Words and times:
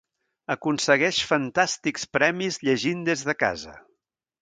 Aconsegueix 0.53 1.19
fantàstics 1.33 2.09
premis 2.19 2.61
llegint 2.67 3.09
des 3.11 3.27
de 3.31 3.41
casa. 3.47 3.79